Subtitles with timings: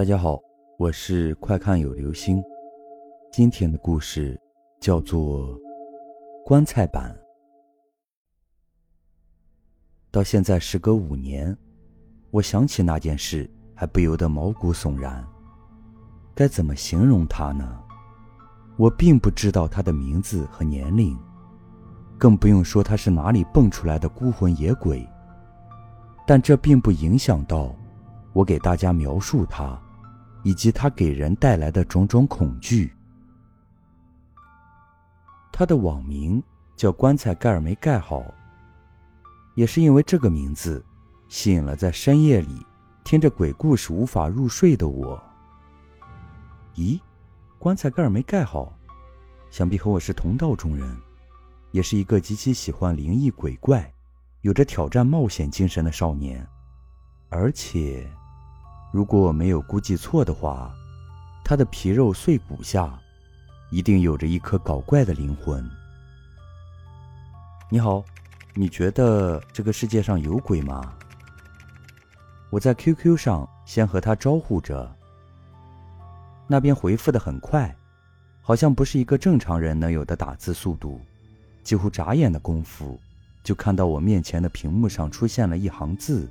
[0.00, 0.40] 大家好，
[0.78, 2.42] 我是快看有流星。
[3.30, 4.40] 今天的故事
[4.80, 5.54] 叫做
[6.42, 7.14] 《棺材板》。
[10.10, 11.54] 到现在时隔五年，
[12.30, 15.22] 我想起那件事，还不由得毛骨悚然。
[16.34, 17.78] 该怎么形容他呢？
[18.78, 21.14] 我并不知道他的名字和年龄，
[22.16, 25.06] 更不用说他是哪里蹦出来的孤魂野鬼。
[26.26, 27.76] 但这并不影响到
[28.32, 29.78] 我给大家描述他，
[30.42, 32.92] 以及它给人带来的种种恐惧。
[35.52, 36.42] 他的网名
[36.76, 38.24] 叫“棺材盖儿没盖好”，
[39.54, 40.84] 也是因为这个名字，
[41.28, 42.64] 吸引了在深夜里
[43.04, 45.22] 听着鬼故事无法入睡的我。
[46.76, 46.98] 咦，
[47.58, 48.72] 棺材盖儿没盖好，
[49.50, 50.96] 想必和我是同道中人，
[51.72, 53.92] 也是一个极其喜欢灵异鬼怪。
[54.42, 56.48] 有着挑战冒险精神的少年，
[57.28, 58.10] 而且，
[58.92, 60.74] 如果我没有估计错的话，
[61.44, 62.98] 他的皮肉碎骨下，
[63.70, 65.64] 一定有着一颗搞怪的灵魂。
[67.68, 68.04] 你好，
[68.52, 70.92] 你觉得这个世界上有鬼吗？
[72.50, 74.92] 我在 QQ 上先和他招呼着，
[76.48, 77.72] 那边回复的很快，
[78.42, 81.00] 好像不是一个正常人能有的打字速度，
[81.62, 82.98] 几乎眨眼的功夫。
[83.44, 86.28] 就看到我面前的屏幕上出现了一行字：“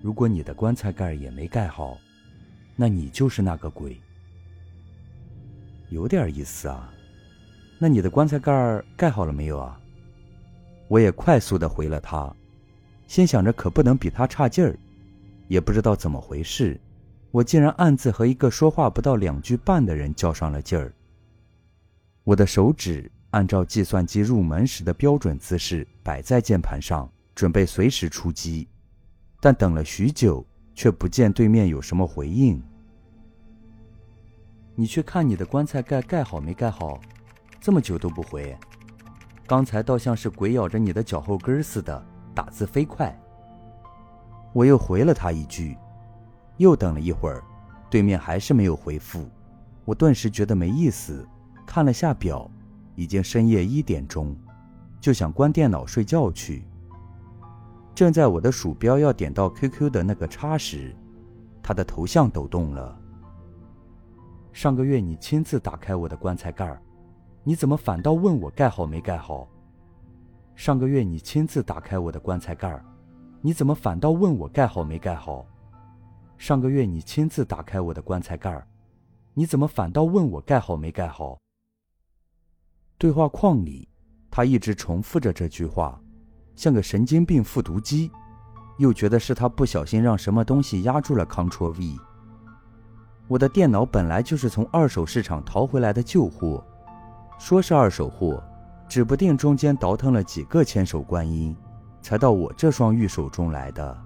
[0.00, 1.98] 如果你的棺材盖也没盖好，
[2.76, 4.00] 那你就是那个鬼。”
[5.90, 6.92] 有点意思啊。
[7.78, 9.80] 那你的棺材盖盖好了没有啊？
[10.88, 12.34] 我也快速的回了他，
[13.06, 14.76] 心想着可不能比他差劲儿，
[15.48, 16.80] 也不知道怎么回事，
[17.30, 20.92] 我竟然暗自和一个说话不到两句半的人较上了劲儿。
[22.24, 23.10] 我的手指。
[23.32, 28.66] 按照计算机入门时的标准姿势摆在键盘上，准备随时出击，
[29.40, 30.44] 但等了许久，
[30.74, 32.62] 却不见对面有什么回应。
[34.74, 37.00] 你去看你的棺材盖盖好没盖好，
[37.60, 38.56] 这么久都不回，
[39.46, 43.16] 刚才倒像是鬼咬着你的脚后跟似的，打字飞快。
[44.52, 45.76] 我又回了他一句，
[46.56, 47.42] 又等了一会儿，
[47.90, 49.28] 对面还是没有回复，
[49.84, 51.26] 我顿时觉得没意思，
[51.66, 52.50] 看了下表。
[52.94, 54.36] 已经深夜一点钟，
[55.00, 56.64] 就想关电脑睡觉去。
[57.98, 60.94] 正在我的鼠标要点到 QQ 的那个叉时，
[61.60, 62.96] 他的头像抖动了。
[64.52, 66.80] 上个月你亲自打开我的棺材盖儿，
[67.42, 69.48] 你怎么反倒问我盖好没盖好？
[70.54, 72.84] 上个月你亲自打开我的棺材盖儿，
[73.40, 75.44] 你怎么反倒问我盖好没盖好？
[76.36, 78.64] 上个月你亲自打开我的棺材盖儿，
[79.34, 81.36] 你怎么反倒问我盖好没盖好？
[82.96, 83.88] 对话框里，
[84.30, 86.00] 他一直重复着这句话，
[86.58, 88.10] 像个神经病复读机，
[88.78, 91.96] 又觉得是他不小心让什么东西压住了 Ctrl V。
[93.28, 96.66] 我的电脑本来就是从二手市场淘回来的旧货，
[97.38, 98.42] 说是二手货，
[98.88, 101.56] 指不定中间倒腾了几个千手观音，
[102.02, 103.96] 才到我这双玉手中来的。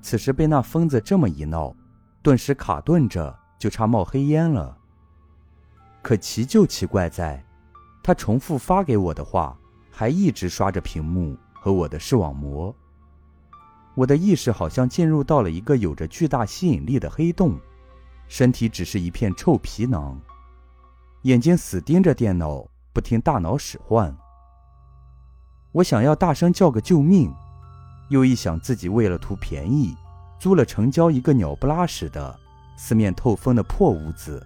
[0.00, 1.74] 此时被那疯子这么一闹，
[2.22, 4.78] 顿时卡顿着，就差冒黑烟了。
[6.00, 7.44] 可奇就奇怪在。
[8.04, 9.58] 他重复发给我的话，
[10.00, 12.74] 还一直刷着屏幕和我的视网膜。
[13.94, 17.60] 我的意识好像进入到了一个有着巨大吸引力的黑洞，
[18.26, 20.18] 身体只是一片臭皮囊，
[21.24, 24.16] 眼睛死盯着电脑，不听大脑使唤。
[25.70, 27.30] 我想要大声叫个救命，
[28.08, 29.94] 又一想自己为了图便宜，
[30.38, 32.40] 租了城郊一个鸟不拉屎的、
[32.74, 34.42] 四面透风的破屋子，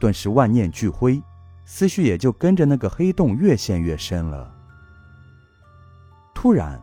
[0.00, 1.22] 顿时万念俱灰。
[1.66, 4.55] 思绪也就跟着那个黑洞越陷越深了。
[6.36, 6.78] 突然，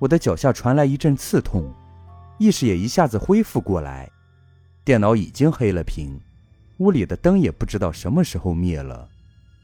[0.00, 1.72] 我的脚下传来一阵刺痛，
[2.36, 4.10] 意识也一下子恢复过来。
[4.84, 6.20] 电脑已经黑了屏，
[6.78, 9.08] 屋里的灯也不知道什么时候灭了，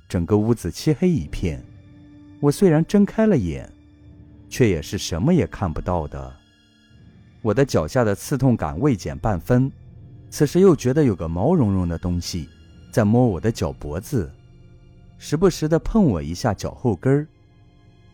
[0.09, 1.61] 整个屋子漆黑一片。
[2.41, 3.69] 我虽然睁开了眼，
[4.49, 6.33] 却也是什么也看不到的。
[7.43, 9.71] 我的脚下的刺痛感未减半分，
[10.31, 12.49] 此时又觉得有个毛茸茸的东西
[12.93, 14.31] 在摸我的脚脖子。
[15.19, 17.27] 时不时的碰我一下脚后跟儿，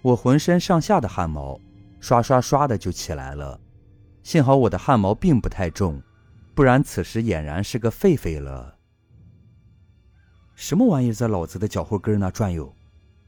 [0.02, 1.60] 我浑身上下的汗毛
[2.00, 3.60] 刷刷刷的就起来了。
[4.22, 6.02] 幸好我的汗毛并不太重，
[6.54, 8.76] 不然此时俨然是个狒狒了。
[10.54, 12.74] 什么玩意在老子的脚后跟那转悠？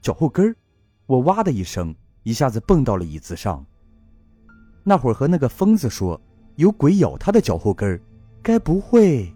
[0.01, 0.55] 脚后跟！
[1.05, 3.65] 我哇的一声，一下子蹦到了椅子上。
[4.83, 6.19] 那会儿和那个疯子说
[6.55, 7.99] 有鬼咬他的脚后跟，
[8.41, 9.33] 该不会？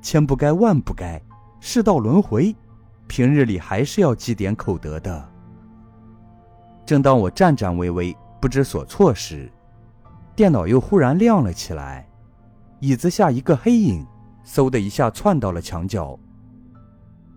[0.00, 1.20] 千不该万不该，
[1.60, 2.54] 世道轮回。
[3.06, 5.27] 平日里还是要积点口德的。
[6.88, 9.52] 正当我颤颤巍巍、不知所措时，
[10.34, 12.08] 电脑又忽然亮了起来。
[12.80, 14.06] 椅子下一个黑影，
[14.42, 16.18] 嗖的一下窜到了墙角。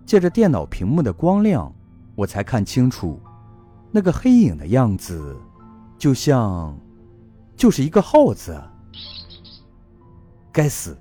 [0.05, 1.69] 借着电脑屏幕的光亮，
[2.15, 3.19] 我才看清楚，
[3.91, 5.35] 那个黑影的样子，
[5.97, 6.73] 就像，
[7.57, 8.57] 就是一个耗子。
[10.49, 10.97] 该死！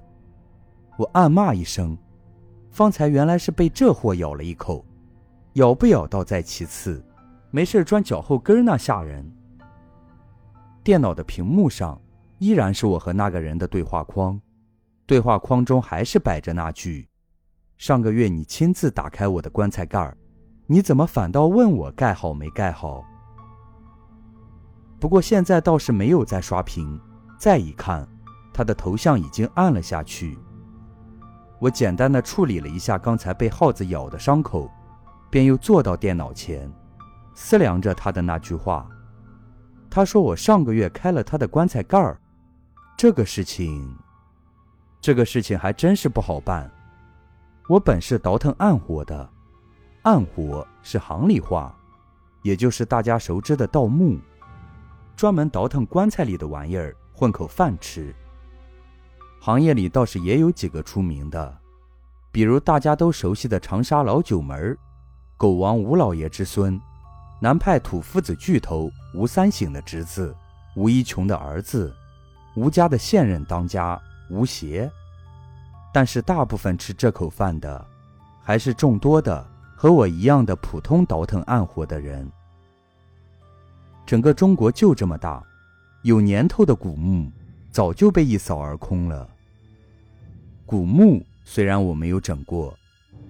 [0.96, 1.96] 我暗骂一声。
[2.72, 4.84] 方才原来是被这货咬了一口，
[5.52, 7.00] 咬不咬倒在其次，
[7.50, 9.30] 没事钻脚后跟那吓人。
[10.82, 12.00] 电脑的屏幕上
[12.38, 14.40] 依然是我和那个人的对话框，
[15.06, 17.08] 对话框中还是摆着那句
[17.76, 20.16] ：“上个月你亲自打开我的棺材盖儿
[20.66, 23.04] 你怎么反倒问我盖好没盖好？”
[25.00, 27.00] 不过现在倒是没有再刷屏，
[27.38, 28.06] 再一看，
[28.52, 30.38] 他的头像已经暗了下去。
[31.58, 34.70] 我简单的处理了一下刚才被耗子咬的伤口，
[35.28, 36.70] 便又坐到电脑前，
[37.42, 38.86] 思量着他的那句话。
[39.88, 42.20] 他说我上个月开了他的棺材盖儿，
[42.98, 43.96] 这个事情，
[45.00, 46.70] 这个事情还真是不好办。
[47.66, 49.28] 我本是倒腾暗活的，
[50.02, 51.74] 暗活是行里话，
[52.42, 54.18] 也就是大家熟知的盗墓，
[55.16, 58.14] 专门倒腾棺材里的玩意儿混口饭吃。
[59.40, 61.58] 行业里倒是也有几个出名的，
[62.30, 64.76] 比如大家都熟悉的长沙老九门
[65.38, 66.78] 狗王吴老爷之孙，
[67.40, 70.34] 南派土夫子巨头吴三省的侄子，
[70.76, 71.92] 吴一琼的儿子，
[72.54, 74.90] 吴家的现任当家吴邪。
[75.92, 77.84] 但是大部分吃这口饭的，
[78.42, 79.44] 还是众多的
[79.74, 82.30] 和我一样的普通倒腾暗活的人。
[84.06, 85.42] 整个中国就这么大，
[86.02, 87.30] 有年头的古墓。
[87.72, 89.28] 早就被一扫而空了。
[90.66, 92.76] 古墓虽然我没有整过，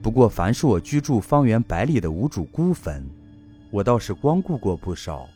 [0.00, 3.06] 不过凡是我居住方圆百里的无主孤坟，
[3.70, 5.28] 我倒是光顾过不少。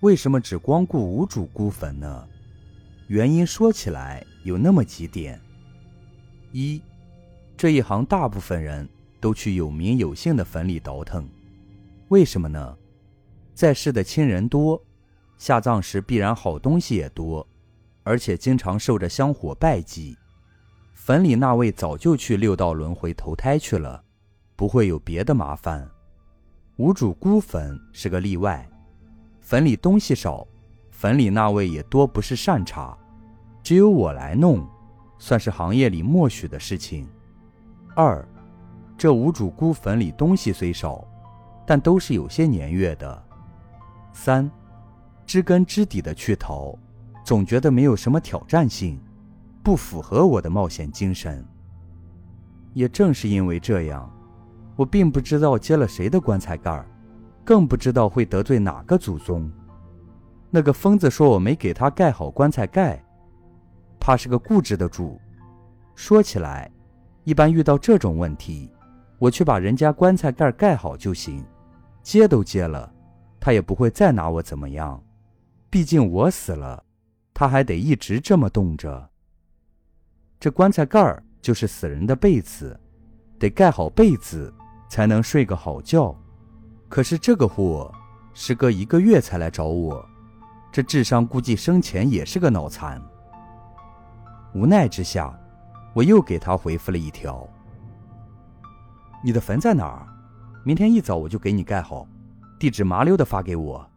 [0.00, 2.28] 为什么只光顾无主孤坟呢？
[3.06, 5.40] 原因说起来有那么几点：
[6.52, 6.80] 一，
[7.56, 8.88] 这一行大部分人
[9.20, 11.28] 都去有名有姓的坟里倒腾，
[12.08, 12.76] 为什么呢？
[13.54, 14.82] 在世的亲人多。
[15.36, 17.46] 下葬时必然好东西也多，
[18.02, 20.16] 而且经常受着香火拜祭。
[20.94, 24.04] 坟里那位早就去六道轮回投胎去了，
[24.54, 25.90] 不会有别的麻烦。
[26.76, 28.68] 无主孤坟是个例外，
[29.40, 30.44] 坟里东西少，
[30.90, 32.96] 坟里那位也多不是善茬，
[33.62, 34.66] 只有我来弄，
[35.16, 37.06] 算是行业里默许的事情。
[37.94, 38.26] 二，
[38.98, 41.06] 这无主孤坟里东西虽少，
[41.64, 43.24] 但都是有些年月的。
[44.12, 44.50] 三。
[45.26, 46.76] 知根知底的去淘，
[47.24, 49.00] 总觉得没有什么挑战性，
[49.62, 51.42] 不符合我的冒险精神。
[52.74, 54.10] 也正是因为这样，
[54.76, 56.86] 我并不知道接了谁的棺材盖儿
[57.44, 59.50] 更不知道会得罪哪个祖宗。
[60.50, 63.02] 那个疯子说我没给他盖好棺材盖，
[64.00, 65.20] 怕是个固执的主。
[65.94, 66.70] 说起来，
[67.24, 68.70] 一般遇到这种问题，
[69.18, 71.44] 我去把人家棺材盖盖好就行，
[72.02, 72.92] 接都接了，
[73.38, 75.02] 他也不会再拿我怎么样。
[75.70, 76.82] 毕竟我死了，
[77.32, 79.10] 他还得一直这么冻着。
[80.38, 82.78] 这棺材盖儿就是死人的被子，
[83.38, 84.52] 得盖好被子
[84.88, 86.14] 才能睡个好觉。
[86.88, 87.92] 可是这个货
[88.34, 90.04] 时隔一个月才来找我，
[90.70, 93.00] 这智商估计生前也是个脑残。
[94.54, 95.36] 无奈之下，
[95.92, 97.48] 我又给他回复了一条
[99.24, 100.06] ：“你的坟在哪儿？
[100.64, 102.06] 明天一早我就给你盖好，
[102.58, 103.90] 地址麻溜的发给我。”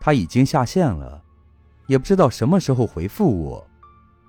[0.00, 1.22] 他已经下线了，
[1.86, 3.66] 也不知道什么时候回复我。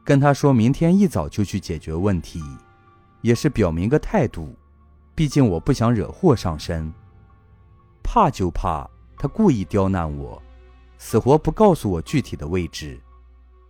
[0.03, 2.41] 跟他说明天一早就去解决问题，
[3.21, 4.55] 也是表明个态度。
[5.19, 6.93] 毕竟我不想惹祸上身，
[8.01, 10.41] 怕就怕他故意刁难我，
[10.97, 12.97] 死活不告诉我具体的位置。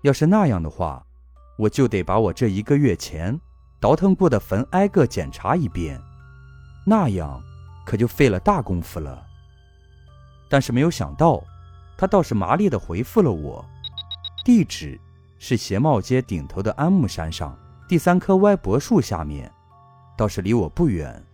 [0.04, 1.04] 要是那样的话，
[1.58, 3.36] 我就得把我这一个月前
[3.80, 6.00] 倒腾过的坟挨个检查一遍，
[6.86, 7.42] 那样
[7.84, 9.26] 可就费了大功夫了。
[10.52, 11.44] 但是没有想到。
[11.98, 13.66] 他倒是麻利的回复了我，
[14.46, 15.02] 地址
[15.40, 19.52] 是鞋帽街顶头的安木山上第三棵歪脖树下面，
[20.16, 21.26] 倒是离我不远。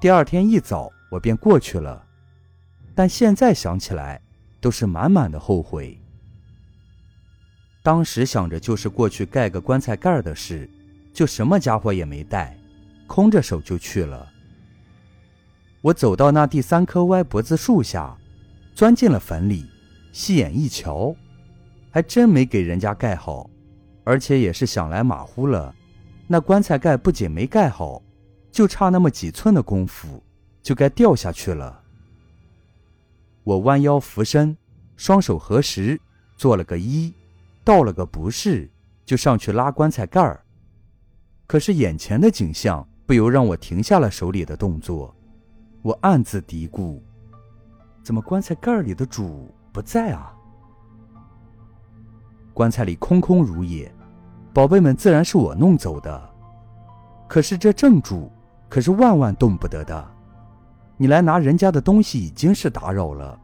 [0.00, 2.04] 第二天一早我便过去了，
[2.94, 4.20] 但现在想起来
[4.60, 6.00] 都是满满的后悔。
[7.82, 10.70] 当时想着就是过去盖个棺材盖的事，
[11.12, 12.56] 就什么家伙也没带，
[13.08, 14.28] 空着手就去了。
[15.80, 18.16] 我走到那第三棵歪脖子树下。
[18.74, 19.68] 钻进了坟里，
[20.12, 21.12] 细眼一瞧，
[21.90, 23.50] 还真没给人家盖好，
[24.04, 25.74] 而且也是想来马虎了。
[26.28, 28.00] 那棺材盖不仅没盖好，
[28.50, 30.22] 就差那么几寸的功夫，
[30.62, 31.82] 就该掉下去了。
[33.44, 34.56] 我弯腰俯身，
[34.96, 36.00] 双手合十，
[36.36, 37.12] 做了个揖，
[37.64, 38.70] 道了个不是，
[39.06, 40.44] 就上去拉棺材盖儿。
[41.46, 45.14] 可是眼前的景象不由让我停下了手里的动作。
[45.80, 47.00] 我暗自嘀咕：
[48.02, 50.34] 怎么棺材盖里的主不在啊？
[52.52, 53.90] 棺材里空空如也，
[54.52, 56.30] 宝贝们自然是我弄走的。
[57.28, 58.30] 可是这正主
[58.68, 60.10] 可是万万动不得的。
[60.96, 63.38] 你来拿人家的东西已经是打扰了，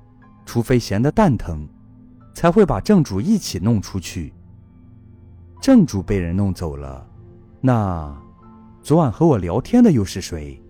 [0.44, 1.66] 除非闲得蛋疼，
[2.34, 4.32] 才会把正主一起弄出去。
[5.60, 7.06] 正主被人弄走了，
[7.60, 8.14] 那
[8.82, 10.60] 昨晚和我聊天的又是谁？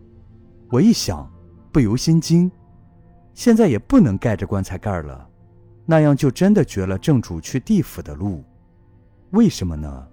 [0.70, 1.28] 我一想，
[1.72, 2.50] 不由心惊。
[3.32, 5.26] 现在也不能盖着棺材盖了，
[5.84, 8.44] 那样就真的绝了正主去地府的路。
[9.30, 10.06] 为什么呢？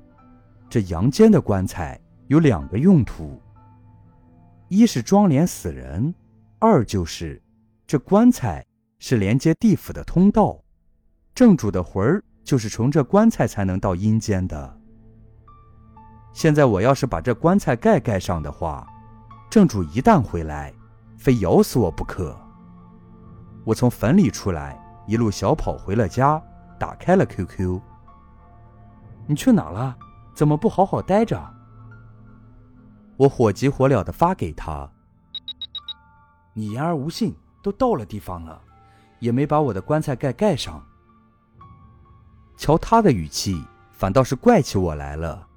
[0.68, 3.40] 这阳间的棺材有两个用途，
[4.74, 6.16] 一是装殓死人。
[6.58, 7.42] 二就是，
[7.86, 8.66] 这棺材
[9.00, 10.58] 是连接地府的通道，
[11.36, 14.80] 正主的魂儿就是从这棺材才能到阴间的。
[16.32, 18.88] 现在我要是把这棺材盖盖上的话，
[19.50, 20.74] 正主一旦回来，
[21.18, 22.34] 非咬死我不可。
[23.66, 26.42] 我从坟里出来，一路小跑回了家，
[26.80, 27.78] 打开了 QQ。
[29.28, 29.98] 你去哪了？
[30.34, 31.38] 怎么不好好待着？
[33.22, 34.90] 我火急火燎的发给他。
[36.54, 38.60] 你言而无信，都到了地方了，
[39.20, 40.84] 也没把我的棺材盖盖上。
[42.58, 45.48] 瞧他的语气，反倒是怪起我来了。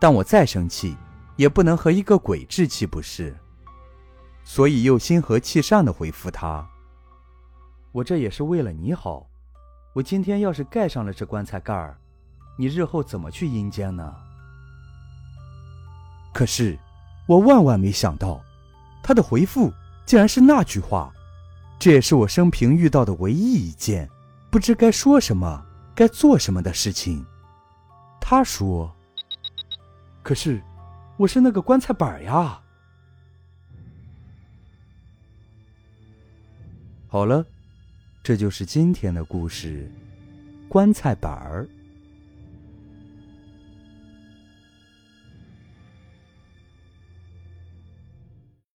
[0.00, 0.96] 但我再生气，
[1.36, 3.38] 也不能和一个鬼置气不是，
[4.42, 6.68] 所以又心和气善的回复他
[7.92, 9.30] ：“我这也是为了你好。
[9.94, 11.96] 我今天要是盖上了这棺材盖儿，
[12.56, 14.12] 你日后怎么去阴间呢？”
[16.38, 16.78] 可是，
[17.26, 18.40] 我万万没想到。
[19.02, 19.72] 他的回复
[20.06, 21.12] 竟然是那句话，
[21.80, 24.08] 这也是我生平遇到的唯一一件
[24.48, 25.66] 不知该说什么、
[25.96, 27.26] 该做什么的事情。
[28.20, 28.94] 他说
[30.22, 30.62] ：“可是，
[31.16, 32.60] 我是那个棺材板呀。”
[37.10, 37.44] 好了，
[38.22, 39.90] 这就是今天的故事，
[40.68, 41.68] 棺材板儿。